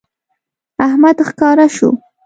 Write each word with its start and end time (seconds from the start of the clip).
احمد 0.87 1.17
ښکاره 1.27 1.67
شو 1.75 1.89